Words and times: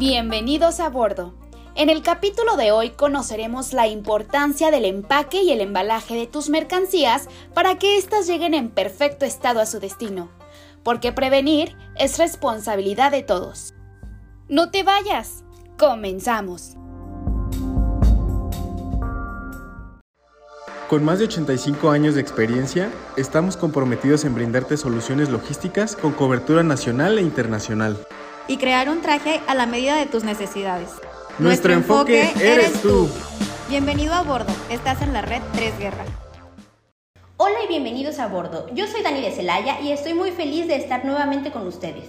Bienvenidos 0.00 0.80
a 0.80 0.88
bordo. 0.88 1.34
En 1.74 1.90
el 1.90 2.02
capítulo 2.02 2.56
de 2.56 2.72
hoy 2.72 2.88
conoceremos 2.88 3.74
la 3.74 3.86
importancia 3.86 4.70
del 4.70 4.86
empaque 4.86 5.42
y 5.42 5.50
el 5.50 5.60
embalaje 5.60 6.14
de 6.14 6.26
tus 6.26 6.48
mercancías 6.48 7.28
para 7.52 7.76
que 7.78 7.98
éstas 7.98 8.26
lleguen 8.26 8.54
en 8.54 8.70
perfecto 8.70 9.26
estado 9.26 9.60
a 9.60 9.66
su 9.66 9.78
destino, 9.78 10.30
porque 10.82 11.12
prevenir 11.12 11.76
es 11.98 12.16
responsabilidad 12.16 13.12
de 13.12 13.22
todos. 13.22 13.74
No 14.48 14.70
te 14.70 14.84
vayas, 14.84 15.44
comenzamos. 15.78 16.78
Con 20.88 21.04
más 21.04 21.18
de 21.18 21.26
85 21.26 21.90
años 21.90 22.14
de 22.14 22.22
experiencia, 22.22 22.90
estamos 23.18 23.58
comprometidos 23.58 24.24
en 24.24 24.34
brindarte 24.34 24.78
soluciones 24.78 25.28
logísticas 25.28 25.94
con 25.94 26.12
cobertura 26.12 26.62
nacional 26.62 27.18
e 27.18 27.20
internacional. 27.20 27.98
Y 28.50 28.56
crear 28.56 28.88
un 28.88 29.00
traje 29.00 29.40
a 29.46 29.54
la 29.54 29.64
medida 29.64 29.94
de 29.94 30.06
tus 30.06 30.24
necesidades. 30.24 30.88
Nuestro, 31.38 31.72
enfoque, 31.72 32.32
eres 32.42 32.82
tú. 32.82 33.08
Bienvenido 33.68 34.12
a 34.12 34.22
bordo, 34.22 34.52
estás 34.68 35.02
en 35.02 35.12
la 35.12 35.22
red 35.22 35.40
3 35.52 35.78
Guerra. 35.78 36.04
Hola 37.36 37.54
y 37.64 37.68
bienvenidos 37.68 38.18
a 38.18 38.26
bordo. 38.26 38.66
Yo 38.74 38.88
soy 38.88 39.02
Dani 39.02 39.20
de 39.20 39.30
Celaya 39.30 39.80
y 39.80 39.92
estoy 39.92 40.14
muy 40.14 40.32
feliz 40.32 40.66
de 40.66 40.74
estar 40.74 41.04
nuevamente 41.04 41.52
con 41.52 41.64
ustedes. 41.64 42.06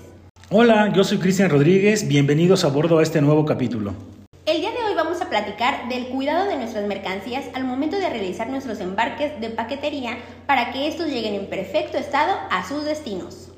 Hola, 0.49 0.91
yo 0.91 1.03
soy 1.03 1.19
Cristian 1.19 1.51
Rodríguez, 1.51 2.07
bienvenidos 2.07 2.65
a 2.65 2.69
bordo 2.69 2.97
a 2.97 3.03
este 3.03 3.21
nuevo 3.21 3.45
capítulo. 3.45 3.93
El 4.47 4.61
día 4.61 4.71
de 4.71 4.83
hoy 4.83 4.95
vamos 4.95 5.21
a 5.21 5.29
platicar 5.29 5.89
del 5.89 6.07
cuidado 6.07 6.49
de 6.49 6.57
nuestras 6.57 6.87
mercancías 6.87 7.45
al 7.53 7.65
momento 7.65 7.97
de 7.97 8.09
realizar 8.09 8.49
nuestros 8.49 8.79
embarques 8.79 9.39
de 9.39 9.51
paquetería 9.51 10.17
para 10.47 10.71
que 10.71 10.87
estos 10.87 11.05
lleguen 11.05 11.35
en 11.35 11.45
perfecto 11.51 11.99
estado 11.99 12.35
a 12.49 12.67
sus 12.67 12.83
destinos. 12.83 13.50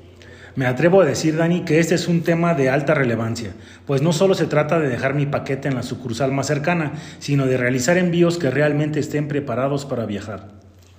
Me 0.56 0.66
atrevo 0.66 1.00
a 1.00 1.04
decir, 1.04 1.36
Dani, 1.36 1.62
que 1.62 1.80
este 1.80 1.96
es 1.96 2.06
un 2.06 2.22
tema 2.22 2.54
de 2.54 2.70
alta 2.70 2.94
relevancia, 2.94 3.54
pues 3.86 4.02
no 4.02 4.12
solo 4.12 4.34
se 4.34 4.46
trata 4.46 4.78
de 4.78 4.88
dejar 4.88 5.14
mi 5.14 5.26
paquete 5.26 5.66
en 5.66 5.74
la 5.74 5.82
sucursal 5.82 6.30
más 6.30 6.46
cercana, 6.46 6.92
sino 7.18 7.46
de 7.46 7.56
realizar 7.56 7.98
envíos 7.98 8.38
que 8.38 8.50
realmente 8.50 9.00
estén 9.00 9.26
preparados 9.26 9.84
para 9.84 10.06
viajar. 10.06 10.50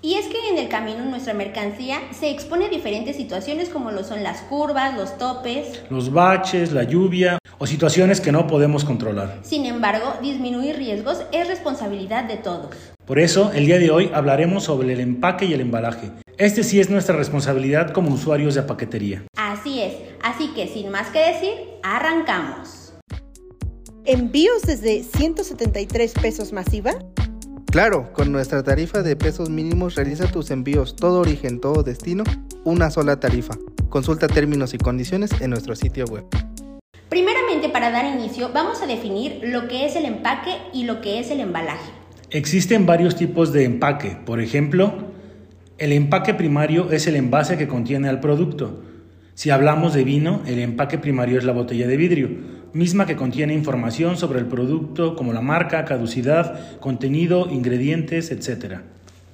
Y 0.01 0.15
es 0.15 0.27
que 0.27 0.49
en 0.49 0.57
el 0.57 0.67
camino 0.67 1.05
nuestra 1.05 1.33
mercancía 1.33 1.99
se 2.11 2.29
expone 2.29 2.65
a 2.65 2.69
diferentes 2.69 3.15
situaciones 3.15 3.69
como 3.69 3.91
lo 3.91 4.03
son 4.03 4.23
las 4.23 4.41
curvas, 4.41 4.93
los 4.97 5.17
topes, 5.17 5.83
Los 5.89 6.11
baches, 6.11 6.73
la 6.73 6.83
lluvia 6.83 7.39
o 7.57 7.65
situaciones 7.65 8.19
que 8.19 8.33
no 8.33 8.47
podemos 8.47 8.83
controlar. 8.83 9.39
Sin 9.41 9.65
embargo, 9.65 10.15
disminuir 10.21 10.75
riesgos 10.75 11.21
es 11.31 11.47
responsabilidad 11.47 12.25
de 12.25 12.35
todos. 12.35 12.75
Por 13.05 13.19
eso, 13.19 13.51
el 13.53 13.67
día 13.67 13.79
de 13.79 13.89
hoy 13.89 14.11
hablaremos 14.13 14.65
sobre 14.65 14.91
el 14.91 14.99
empaque 14.99 15.45
y 15.45 15.53
el 15.53 15.61
embalaje. 15.61 16.11
Este 16.37 16.63
sí 16.63 16.81
es 16.81 16.89
nuestra 16.89 17.15
responsabilidad 17.15 17.91
como 17.91 18.11
usuarios 18.11 18.55
de 18.55 18.63
paquetería. 18.63 19.23
Así 20.25 20.47
que 20.55 20.67
sin 20.67 20.89
más 20.89 21.09
que 21.09 21.19
decir, 21.19 21.51
arrancamos. 21.83 22.95
¿Envíos 24.05 24.63
desde 24.63 25.03
173 25.03 26.13
pesos 26.13 26.51
masiva? 26.51 26.93
Claro, 27.67 28.11
con 28.11 28.31
nuestra 28.31 28.63
tarifa 28.63 29.03
de 29.03 29.15
pesos 29.15 29.51
mínimos 29.51 29.93
realiza 29.93 30.25
tus 30.25 30.49
envíos 30.49 30.95
todo 30.95 31.19
origen, 31.19 31.61
todo 31.61 31.83
destino, 31.83 32.23
una 32.63 32.89
sola 32.89 33.19
tarifa. 33.19 33.53
Consulta 33.89 34.25
términos 34.25 34.73
y 34.73 34.79
condiciones 34.79 35.29
en 35.41 35.51
nuestro 35.51 35.75
sitio 35.75 36.05
web. 36.05 36.25
Primeramente, 37.07 37.69
para 37.69 37.91
dar 37.91 38.05
inicio, 38.05 38.49
vamos 38.51 38.81
a 38.81 38.87
definir 38.87 39.41
lo 39.43 39.67
que 39.67 39.85
es 39.85 39.95
el 39.95 40.05
empaque 40.05 40.57
y 40.73 40.85
lo 40.85 41.01
que 41.01 41.19
es 41.19 41.29
el 41.29 41.39
embalaje. 41.39 41.91
Existen 42.31 42.87
varios 42.87 43.15
tipos 43.15 43.53
de 43.53 43.65
empaque. 43.65 44.17
Por 44.25 44.41
ejemplo, 44.41 44.91
el 45.77 45.91
empaque 45.91 46.33
primario 46.33 46.91
es 46.91 47.05
el 47.05 47.15
envase 47.15 47.59
que 47.59 47.67
contiene 47.67 48.09
al 48.09 48.21
producto. 48.21 48.84
Si 49.35 49.49
hablamos 49.49 49.93
de 49.93 50.05
vino, 50.05 50.41
el 50.47 50.59
empaque 50.59 50.97
primario 50.97 51.37
es 51.37 51.43
la 51.43 51.51
botella 51.51 51.87
de 51.87 51.97
vidrio, 51.97 52.29
misma 52.71 53.05
que 53.05 53.17
contiene 53.17 53.53
información 53.53 54.15
sobre 54.15 54.39
el 54.39 54.45
producto 54.45 55.17
como 55.17 55.33
la 55.33 55.41
marca, 55.41 55.83
caducidad, 55.83 56.79
contenido, 56.79 57.49
ingredientes, 57.51 58.31
etc. 58.31 58.77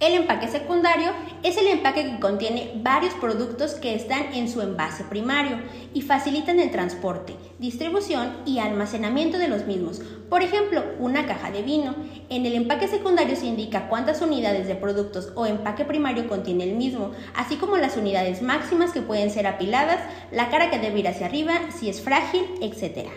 El 0.01 0.15
empaque 0.15 0.47
secundario 0.47 1.11
es 1.43 1.57
el 1.57 1.67
empaque 1.67 2.03
que 2.03 2.19
contiene 2.19 2.71
varios 2.77 3.13
productos 3.13 3.75
que 3.75 3.93
están 3.93 4.33
en 4.33 4.49
su 4.49 4.59
envase 4.63 5.03
primario 5.03 5.59
y 5.93 6.01
facilitan 6.01 6.59
el 6.59 6.71
transporte, 6.71 7.35
distribución 7.59 8.37
y 8.43 8.57
almacenamiento 8.57 9.37
de 9.37 9.47
los 9.47 9.67
mismos. 9.67 10.01
Por 10.27 10.41
ejemplo, 10.41 10.83
una 10.97 11.27
caja 11.27 11.51
de 11.51 11.61
vino. 11.61 11.93
En 12.29 12.47
el 12.47 12.55
empaque 12.55 12.87
secundario 12.87 13.35
se 13.35 13.45
indica 13.45 13.89
cuántas 13.89 14.23
unidades 14.23 14.67
de 14.67 14.73
productos 14.73 15.33
o 15.35 15.45
empaque 15.45 15.85
primario 15.85 16.27
contiene 16.27 16.63
el 16.63 16.75
mismo, 16.75 17.11
así 17.35 17.57
como 17.57 17.77
las 17.77 17.95
unidades 17.95 18.41
máximas 18.41 18.93
que 18.93 19.01
pueden 19.01 19.29
ser 19.29 19.45
apiladas, 19.45 19.99
la 20.31 20.49
cara 20.49 20.71
que 20.71 20.79
debe 20.79 21.01
ir 21.01 21.09
hacia 21.09 21.27
arriba, 21.27 21.53
si 21.77 21.89
es 21.89 22.01
frágil, 22.01 22.43
etc. 22.59 23.07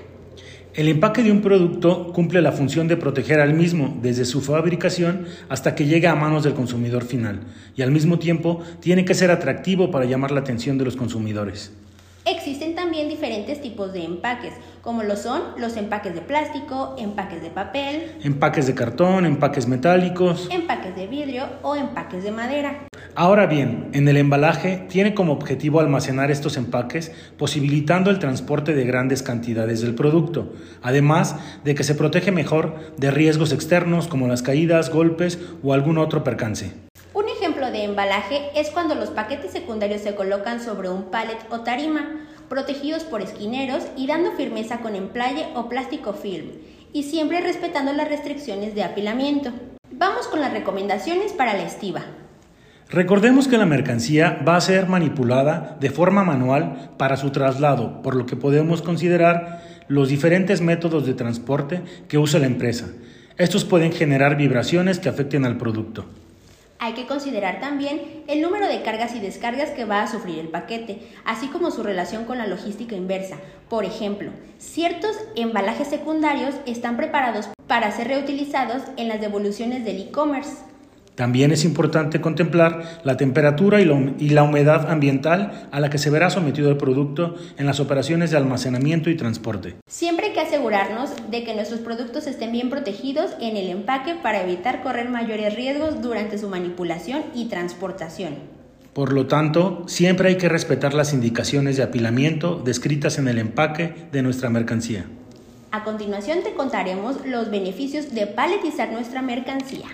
El 0.74 0.88
empaque 0.88 1.22
de 1.22 1.30
un 1.30 1.40
producto 1.40 2.12
cumple 2.12 2.42
la 2.42 2.50
función 2.50 2.88
de 2.88 2.96
proteger 2.96 3.38
al 3.38 3.54
mismo 3.54 3.96
desde 4.02 4.24
su 4.24 4.40
fabricación 4.40 5.26
hasta 5.48 5.76
que 5.76 5.86
llega 5.86 6.10
a 6.10 6.16
manos 6.16 6.42
del 6.42 6.54
consumidor 6.54 7.04
final 7.04 7.42
y 7.76 7.82
al 7.82 7.92
mismo 7.92 8.18
tiempo 8.18 8.60
tiene 8.80 9.04
que 9.04 9.14
ser 9.14 9.30
atractivo 9.30 9.92
para 9.92 10.04
llamar 10.04 10.32
la 10.32 10.40
atención 10.40 10.76
de 10.76 10.84
los 10.84 10.96
consumidores. 10.96 11.72
Existen 12.24 12.74
también 12.74 13.08
diferentes 13.08 13.60
tipos 13.62 13.92
de 13.92 14.02
empaques, 14.02 14.54
como 14.82 15.04
lo 15.04 15.14
son 15.14 15.42
los 15.58 15.76
empaques 15.76 16.14
de 16.14 16.22
plástico, 16.22 16.96
empaques 16.98 17.40
de 17.42 17.50
papel, 17.50 18.12
Empaques 18.24 18.66
de 18.66 18.74
cartón, 18.74 19.26
empaques 19.26 19.68
metálicos. 19.68 20.48
empaques 20.50 20.96
de 20.96 21.06
vidrio 21.06 21.44
o 21.62 21.76
empaques 21.76 22.24
de 22.24 22.32
madera. 22.32 22.88
Ahora 23.16 23.46
bien, 23.46 23.90
en 23.92 24.08
el 24.08 24.16
embalaje 24.16 24.86
tiene 24.88 25.14
como 25.14 25.34
objetivo 25.34 25.78
almacenar 25.78 26.32
estos 26.32 26.56
empaques, 26.56 27.12
posibilitando 27.38 28.10
el 28.10 28.18
transporte 28.18 28.74
de 28.74 28.84
grandes 28.84 29.22
cantidades 29.22 29.82
del 29.82 29.94
producto, 29.94 30.52
además 30.82 31.36
de 31.62 31.76
que 31.76 31.84
se 31.84 31.94
protege 31.94 32.32
mejor 32.32 32.74
de 32.96 33.12
riesgos 33.12 33.52
externos 33.52 34.08
como 34.08 34.26
las 34.26 34.42
caídas, 34.42 34.90
golpes 34.90 35.38
o 35.62 35.72
algún 35.72 35.98
otro 35.98 36.24
percance. 36.24 36.72
Un 37.12 37.28
ejemplo 37.28 37.70
de 37.70 37.84
embalaje 37.84 38.50
es 38.56 38.70
cuando 38.70 38.96
los 38.96 39.10
paquetes 39.10 39.52
secundarios 39.52 40.00
se 40.00 40.16
colocan 40.16 40.60
sobre 40.60 40.88
un 40.88 41.04
pallet 41.04 41.38
o 41.50 41.60
tarima, 41.60 42.26
protegidos 42.48 43.04
por 43.04 43.22
esquineros 43.22 43.84
y 43.96 44.08
dando 44.08 44.32
firmeza 44.32 44.78
con 44.78 44.96
emplaye 44.96 45.46
o 45.54 45.68
plástico 45.68 46.14
film, 46.14 46.50
y 46.92 47.04
siempre 47.04 47.40
respetando 47.40 47.92
las 47.92 48.08
restricciones 48.08 48.74
de 48.74 48.82
apilamiento. 48.82 49.52
Vamos 49.92 50.26
con 50.26 50.40
las 50.40 50.52
recomendaciones 50.52 51.32
para 51.32 51.54
la 51.54 51.62
estiva. 51.62 52.02
Recordemos 52.90 53.48
que 53.48 53.58
la 53.58 53.66
mercancía 53.66 54.42
va 54.46 54.56
a 54.56 54.60
ser 54.60 54.88
manipulada 54.88 55.76
de 55.80 55.90
forma 55.90 56.22
manual 56.22 56.90
para 56.96 57.16
su 57.16 57.30
traslado, 57.30 58.02
por 58.02 58.14
lo 58.14 58.26
que 58.26 58.36
podemos 58.36 58.82
considerar 58.82 59.62
los 59.88 60.08
diferentes 60.08 60.60
métodos 60.60 61.06
de 61.06 61.14
transporte 61.14 61.82
que 62.08 62.18
usa 62.18 62.40
la 62.40 62.46
empresa. 62.46 62.88
Estos 63.36 63.64
pueden 63.64 63.92
generar 63.92 64.36
vibraciones 64.36 64.98
que 64.98 65.08
afecten 65.08 65.44
al 65.44 65.56
producto. 65.56 66.04
Hay 66.78 66.92
que 66.92 67.06
considerar 67.06 67.60
también 67.60 68.00
el 68.28 68.42
número 68.42 68.68
de 68.68 68.82
cargas 68.82 69.14
y 69.14 69.20
descargas 69.20 69.70
que 69.70 69.86
va 69.86 70.02
a 70.02 70.06
sufrir 70.06 70.38
el 70.38 70.48
paquete, 70.48 71.00
así 71.24 71.48
como 71.48 71.70
su 71.70 71.82
relación 71.82 72.26
con 72.26 72.36
la 72.36 72.46
logística 72.46 72.94
inversa. 72.94 73.36
Por 73.70 73.84
ejemplo, 73.84 74.30
ciertos 74.58 75.16
embalajes 75.34 75.88
secundarios 75.88 76.54
están 76.66 76.96
preparados 76.96 77.48
para 77.66 77.90
ser 77.90 78.08
reutilizados 78.08 78.82
en 78.96 79.08
las 79.08 79.20
devoluciones 79.20 79.84
del 79.84 80.00
e-commerce. 80.00 80.56
También 81.14 81.52
es 81.52 81.64
importante 81.64 82.20
contemplar 82.20 83.00
la 83.04 83.16
temperatura 83.16 83.80
y 83.80 84.30
la 84.30 84.42
humedad 84.42 84.90
ambiental 84.90 85.68
a 85.70 85.78
la 85.78 85.88
que 85.88 85.98
se 85.98 86.10
verá 86.10 86.28
sometido 86.28 86.70
el 86.70 86.76
producto 86.76 87.36
en 87.56 87.66
las 87.66 87.78
operaciones 87.78 88.32
de 88.32 88.36
almacenamiento 88.36 89.10
y 89.10 89.16
transporte. 89.16 89.76
Siempre 89.86 90.26
hay 90.26 90.32
que 90.32 90.40
asegurarnos 90.40 91.10
de 91.30 91.44
que 91.44 91.54
nuestros 91.54 91.80
productos 91.80 92.26
estén 92.26 92.50
bien 92.50 92.68
protegidos 92.68 93.30
en 93.40 93.56
el 93.56 93.68
empaque 93.68 94.16
para 94.16 94.42
evitar 94.42 94.82
correr 94.82 95.08
mayores 95.08 95.54
riesgos 95.54 96.02
durante 96.02 96.36
su 96.36 96.48
manipulación 96.48 97.22
y 97.32 97.46
transportación. 97.46 98.34
Por 98.92 99.12
lo 99.12 99.26
tanto, 99.26 99.84
siempre 99.86 100.28
hay 100.28 100.36
que 100.36 100.48
respetar 100.48 100.94
las 100.94 101.12
indicaciones 101.12 101.76
de 101.76 101.84
apilamiento 101.84 102.60
descritas 102.64 103.18
en 103.18 103.28
el 103.28 103.38
empaque 103.38 104.08
de 104.10 104.22
nuestra 104.22 104.50
mercancía. 104.50 105.06
A 105.70 105.82
continuación 105.82 106.44
te 106.44 106.54
contaremos 106.54 107.24
los 107.26 107.50
beneficios 107.50 108.14
de 108.14 108.28
paletizar 108.28 108.92
nuestra 108.92 109.22
mercancía. 109.22 109.86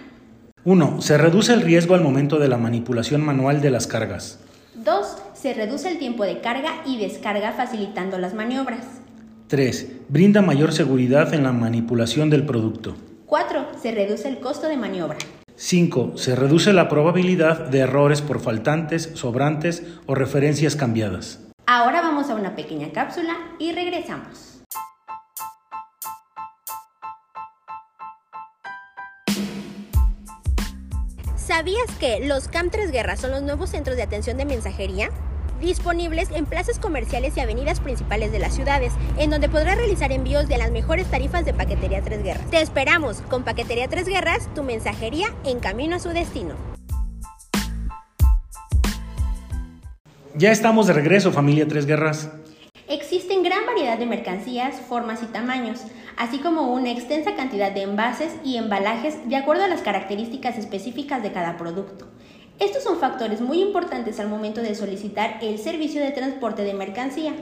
1. 0.65 1.01
Se 1.01 1.17
reduce 1.17 1.55
el 1.55 1.63
riesgo 1.63 1.95
al 1.95 2.03
momento 2.03 2.39
de 2.39 2.49
la 2.49 2.59
manipulación 2.59 3.23
manual 3.23 3.63
de 3.63 3.71
las 3.71 3.87
cargas. 3.87 4.41
2. 4.75 5.07
Se 5.33 5.55
reduce 5.55 5.89
el 5.91 5.99
tiempo 5.99 6.25
de 6.25 6.41
carga 6.41 6.83
y 6.85 6.99
descarga 6.99 7.53
facilitando 7.53 8.19
las 8.19 8.35
maniobras. 8.35 8.85
3. 9.49 9.93
Brinda 10.11 10.43
mayor 10.43 10.73
seguridad 10.73 11.33
en 11.33 11.45
la 11.45 11.53
manipulación 11.53 12.29
del 12.29 12.45
producto. 12.45 12.95
4. 13.25 13.69
Se 13.81 13.91
reduce 13.93 14.29
el 14.29 14.39
costo 14.41 14.69
de 14.69 14.77
maniobra. 14.77 15.17
5. 15.57 16.13
Se 16.17 16.37
reduce 16.37 16.75
la 16.75 16.91
probabilidad 16.91 17.69
de 17.69 17.79
errores 17.79 18.21
por 18.21 18.41
faltantes, 18.41 19.13
sobrantes 19.15 19.83
o 20.05 20.15
referencias 20.15 20.77
cambiadas. 20.77 21.41
Ahora 21.67 22.03
vamos 22.03 22.29
a 22.29 22.35
una 22.35 22.55
pequeña 22.55 22.93
cápsula 22.93 23.35
y 23.59 23.73
regresamos. 23.73 24.60
¿Sabías 31.61 31.91
que 31.99 32.27
los 32.27 32.49
CAM 32.49 32.71
3 32.71 32.91
Guerras 32.91 33.21
son 33.21 33.33
los 33.33 33.43
nuevos 33.43 33.69
centros 33.69 33.95
de 33.95 34.03
atención 34.03 34.39
de 34.39 34.47
mensajería? 34.47 35.11
disponibles 35.61 36.31
en 36.31 36.47
plazas 36.47 36.79
comerciales 36.79 37.37
y 37.37 37.41
avenidas 37.41 37.81
principales 37.81 38.33
de 38.33 38.39
las 38.39 38.55
ciudades, 38.55 38.95
en 39.19 39.29
donde 39.29 39.51
podrás 39.51 39.77
realizar 39.77 40.11
envíos 40.11 40.49
de 40.49 40.57
las 40.57 40.71
mejores 40.71 41.07
tarifas 41.11 41.45
de 41.45 41.53
Paquetería 41.53 42.01
Tres 42.01 42.23
Guerras. 42.23 42.49
Te 42.49 42.63
esperamos 42.63 43.21
con 43.29 43.45
Paquetería 43.45 43.89
Tres 43.89 44.07
Guerras, 44.07 44.49
tu 44.55 44.63
mensajería 44.63 45.35
en 45.45 45.61
camino 45.61 45.97
a 45.97 45.99
su 45.99 46.09
destino. 46.09 46.55
Ya 50.35 50.53
estamos 50.53 50.87
de 50.87 50.95
regreso, 50.95 51.31
familia 51.31 51.69
Tres 51.69 51.85
Guerras. 51.85 52.31
Existen 52.89 53.43
gran 53.43 53.67
variedad 53.67 53.99
de 53.99 54.07
mercancías, 54.07 54.81
formas 54.81 55.23
y 55.23 55.27
tamaños, 55.27 55.83
así 56.21 56.39
como 56.39 56.71
una 56.75 56.91
extensa 56.91 57.35
cantidad 57.35 57.73
de 57.73 57.81
envases 57.81 58.29
y 58.45 58.59
embalajes 58.59 59.27
de 59.27 59.37
acuerdo 59.37 59.65
a 59.65 59.69
las 59.69 59.81
características 59.81 60.59
específicas 60.59 61.23
de 61.23 61.33
cada 61.33 61.57
producto. 61.57 62.09
Estos 62.59 62.83
son 62.83 62.99
factores 62.99 63.41
muy 63.41 63.63
importantes 63.63 64.21
al 64.21 64.29
momento 64.29 64.61
de 64.61 64.75
solicitar 64.75 65.39
el 65.41 65.59
servicio 65.59 66.03
de 66.03 66.11
transporte 66.11 66.63
de 66.63 66.75
mercancía. 66.75 67.33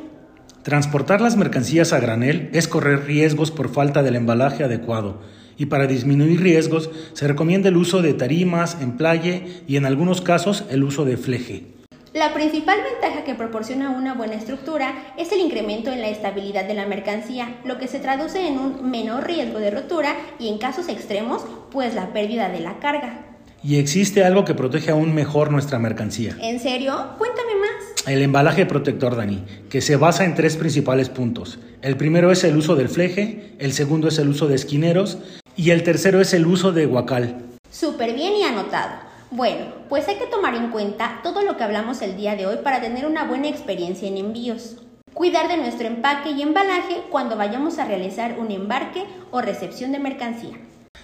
Transportar 0.63 1.21
las 1.21 1.37
mercancías 1.37 1.93
a 1.93 1.99
granel 1.99 2.51
es 2.53 2.69
correr 2.69 3.05
riesgos 3.05 3.51
por 3.51 3.69
falta 3.69 4.05
del 4.05 4.15
embalaje 4.15 4.63
adecuado 4.63 5.23
y 5.57 5.67
para 5.67 5.89
disminuir 5.89 6.41
riesgos 6.41 6.89
se 7.15 7.27
recomienda 7.27 7.71
el 7.71 7.77
uso 7.77 8.01
de 8.01 8.15
tarimas, 8.15 8.81
emplaye 8.81 9.65
y 9.67 9.75
en 9.75 9.87
algunos 9.87 10.21
casos 10.21 10.65
el 10.71 10.85
uso 10.85 11.05
de 11.05 11.17
fleje. 11.17 11.78
La 12.15 12.33
principal 12.33 12.79
ventaja 12.83 13.23
que 13.25 13.35
proporciona 13.35 13.91
una 13.91 14.15
buena 14.15 14.35
estructura 14.35 14.95
es 15.19 15.31
el 15.31 15.41
incremento 15.41 15.93
en 15.93 16.01
la 16.01 16.09
estabilidad 16.09 16.65
de 16.65 16.73
la 16.73 16.87
mercancía, 16.87 17.59
lo 17.65 17.79
que 17.79 17.87
se 17.87 17.99
traduce 17.99 18.47
en 18.47 18.59
un 18.59 18.91
menor 18.91 19.27
riesgo 19.27 19.59
de 19.59 19.71
rotura 19.71 20.17
y 20.39 20.49
en 20.49 20.57
casos 20.57 20.89
extremos, 20.89 21.45
pues 21.71 21.95
la 21.95 22.15
pérdida 22.15 22.49
de 22.49 22.61
la 22.61 22.79
carga. 22.79 23.27
Y 23.63 23.77
existe 23.77 24.25
algo 24.25 24.47
que 24.47 24.55
protege 24.55 24.91
aún 24.91 25.15
mejor 25.15 25.51
nuestra 25.51 25.79
mercancía. 25.79 26.35
¿En 26.41 26.61
serio? 26.61 26.97
Cuéntame 27.19 27.57
más. 27.57 28.07
El 28.07 28.23
embalaje 28.23 28.65
protector, 28.65 29.15
Dani, 29.15 29.45
que 29.69 29.83
se 29.83 29.97
basa 29.97 30.25
en 30.25 30.35
tres 30.35 30.57
principales 30.57 31.11
puntos. 31.11 31.59
El 31.83 31.99
primero 31.99 32.33
es 32.33 32.43
el 32.43 32.57
uso 32.57 32.75
del 32.75 32.89
fleje, 32.89 33.53
el 33.59 33.75
segundo 33.75 34.09
es 34.09 34.19
el 34.19 34.29
uso 34.29 34.47
de 34.49 34.55
esquineros 34.55 35.19
y 35.57 35.71
el 35.71 35.83
tercero 35.83 36.23
es 36.23 36.33
el 36.33 36.47
uso 36.47 36.73
de 36.73 36.87
guacal. 36.87 37.45
Súper 37.71 38.15
bien 38.15 38.33
y 38.35 38.45
anotado. 38.45 39.09
Bueno, 39.31 39.67
pues 39.91 40.09
hay 40.09 40.17
que 40.17 40.27
tomar 40.27 40.55
en 40.55 40.71
cuenta 40.71 41.21
todo 41.23 41.43
lo 41.43 41.59
que 41.59 41.63
hablamos 41.63 42.01
el 42.01 42.17
día 42.17 42.35
de 42.35 42.47
hoy 42.47 42.57
para 42.65 42.81
tener 42.81 43.05
una 43.05 43.25
buena 43.25 43.49
experiencia 43.49 44.09
en 44.09 44.17
envíos. 44.17 44.77
Cuidar 45.13 45.49
de 45.49 45.59
nuestro 45.59 45.87
empaque 45.87 46.31
y 46.31 46.41
embalaje 46.41 47.03
cuando 47.11 47.37
vayamos 47.37 47.79
a 47.79 47.85
realizar 47.85 48.39
un 48.39 48.51
embarque 48.51 49.05
o 49.31 49.43
recepción 49.43 49.93
de 49.93 49.99
mercancía. 49.99 50.57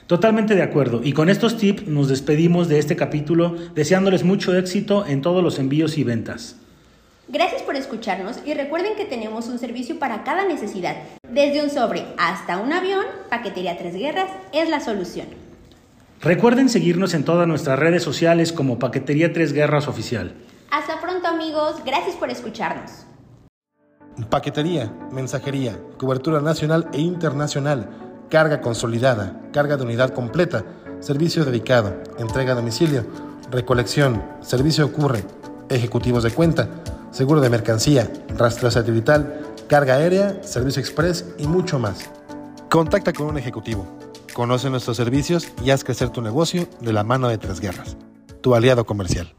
Totalmente 0.06 0.54
de 0.54 0.62
acuerdo. 0.62 1.02
Y 1.04 1.12
con 1.12 1.28
estos 1.28 1.58
tips 1.58 1.86
nos 1.86 2.08
despedimos 2.08 2.68
de 2.68 2.78
este 2.78 2.96
capítulo 2.96 3.56
deseándoles 3.74 4.24
mucho 4.24 4.56
éxito 4.56 5.04
en 5.06 5.20
todos 5.20 5.42
los 5.42 5.58
envíos 5.58 5.98
y 5.98 6.04
ventas. 6.04 6.56
Gracias 7.28 7.62
por 7.62 7.76
escucharnos 7.76 8.38
y 8.46 8.54
recuerden 8.54 8.96
que 8.96 9.04
tenemos 9.04 9.48
un 9.48 9.58
servicio 9.58 9.98
para 9.98 10.24
cada 10.24 10.46
necesidad. 10.46 10.96
Desde 11.28 11.62
un 11.62 11.68
sobre 11.68 12.04
hasta 12.16 12.56
un 12.56 12.72
avión, 12.72 13.04
Paquetería 13.28 13.76
Tres 13.76 13.94
Guerras 13.94 14.30
es 14.52 14.70
la 14.70 14.80
solución. 14.80 15.43
Recuerden 16.24 16.70
seguirnos 16.70 17.12
en 17.12 17.22
todas 17.22 17.46
nuestras 17.46 17.78
redes 17.78 18.02
sociales 18.02 18.50
como 18.50 18.78
Paquetería 18.78 19.34
Tres 19.34 19.52
Guerras 19.52 19.88
Oficial. 19.88 20.34
Hasta 20.70 20.98
pronto 20.98 21.28
amigos, 21.28 21.82
gracias 21.84 22.16
por 22.16 22.30
escucharnos. 22.30 23.04
Paquetería, 24.30 24.90
mensajería, 25.12 25.78
cobertura 25.98 26.40
nacional 26.40 26.88
e 26.94 27.00
internacional 27.02 27.90
carga 28.30 28.62
consolidada, 28.62 29.38
carga 29.52 29.76
de 29.76 29.84
unidad 29.84 30.14
completa, 30.14 30.64
servicio 31.00 31.44
dedicado, 31.44 32.02
entrega 32.18 32.52
a 32.52 32.56
domicilio, 32.56 33.04
recolección, 33.50 34.24
servicio 34.40 34.86
ocurre, 34.86 35.24
ejecutivos 35.68 36.22
de 36.22 36.30
cuenta, 36.30 36.70
seguro 37.10 37.42
de 37.42 37.50
mercancía, 37.50 38.10
rastro 38.34 38.70
satelital, 38.70 39.42
carga 39.68 39.96
aérea, 39.96 40.42
servicio 40.42 40.80
express 40.80 41.34
y 41.36 41.46
mucho 41.46 41.78
más. 41.78 42.10
Contacta 42.70 43.12
con 43.12 43.26
un 43.26 43.36
ejecutivo. 43.36 44.03
Conoce 44.34 44.68
nuestros 44.68 44.96
servicios 44.96 45.48
y 45.64 45.70
haz 45.70 45.84
crecer 45.84 46.10
tu 46.10 46.20
negocio 46.20 46.68
de 46.80 46.92
la 46.92 47.04
mano 47.04 47.28
de 47.28 47.38
Tres 47.38 47.60
Guerras, 47.60 47.96
tu 48.42 48.56
aliado 48.56 48.84
comercial. 48.84 49.32